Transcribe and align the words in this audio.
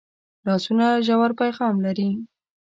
لاسونه 0.45 0.87
ژور 1.07 1.31
پیغام 1.39 1.75
لري 1.85 2.09